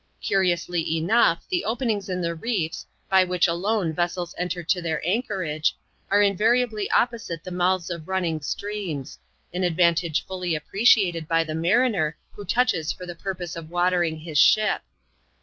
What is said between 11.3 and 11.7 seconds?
the